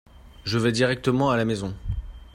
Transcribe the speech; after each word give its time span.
Je 0.45 0.57
vais 0.57 0.71
directement 0.71 1.29
à 1.29 1.37
la 1.37 1.45
maison. 1.45 1.75